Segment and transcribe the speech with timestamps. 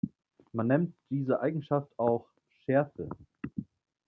[0.53, 2.25] Man nennt diese Eigenschaft auch
[2.65, 3.07] „Schärfe“.